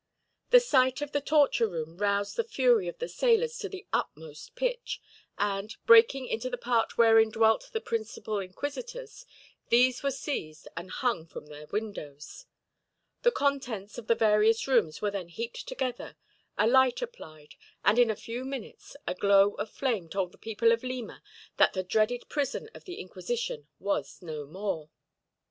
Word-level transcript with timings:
The 0.49 0.59
sight 0.59 1.03
of 1.03 1.11
the 1.11 1.21
torture 1.21 1.67
room 1.67 1.95
roused 1.97 2.35
the 2.35 2.43
fury 2.43 2.87
of 2.87 2.97
the 2.97 3.07
sailors 3.07 3.59
to 3.59 3.69
the 3.69 3.85
utmost 3.93 4.55
pitch 4.55 4.99
and, 5.37 5.75
breaking 5.85 6.25
into 6.25 6.49
the 6.49 6.57
part 6.57 6.97
wherein 6.97 7.29
dwelt 7.29 7.69
the 7.71 7.81
principal 7.81 8.39
inquisitors, 8.39 9.27
these 9.69 10.01
were 10.01 10.09
seized 10.09 10.67
and 10.75 10.89
hung 10.89 11.27
from 11.27 11.45
their 11.45 11.67
windows. 11.67 12.47
The 13.21 13.29
contents 13.29 13.99
of 13.99 14.07
the 14.07 14.15
various 14.15 14.67
rooms 14.67 15.03
were 15.03 15.11
then 15.11 15.27
heaped 15.29 15.67
together, 15.67 16.17
a 16.57 16.65
light 16.65 17.03
applied, 17.03 17.53
and 17.85 17.99
in 17.99 18.09
a 18.09 18.15
few 18.15 18.43
minutes 18.43 18.95
a 19.05 19.13
glow 19.13 19.51
of 19.57 19.69
flame 19.69 20.09
told 20.09 20.31
the 20.31 20.39
people 20.39 20.71
of 20.71 20.83
Lima 20.83 21.21
that 21.57 21.73
the 21.73 21.83
dreaded 21.83 22.27
prison 22.27 22.71
of 22.73 22.85
the 22.85 22.95
Inquisition 22.99 23.67
was 23.79 24.19
no 24.23 24.47
more. 24.47 24.89